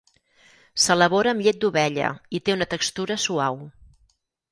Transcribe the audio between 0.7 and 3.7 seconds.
S'elabora amb llet d'ovella i té una textura suau.